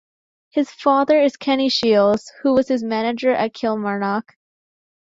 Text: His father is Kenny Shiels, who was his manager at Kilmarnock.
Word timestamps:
His 0.49 0.71
father 0.71 1.21
is 1.21 1.37
Kenny 1.37 1.69
Shiels, 1.69 2.31
who 2.41 2.53
was 2.55 2.67
his 2.67 2.81
manager 2.83 3.29
at 3.33 3.53
Kilmarnock. 3.53 4.33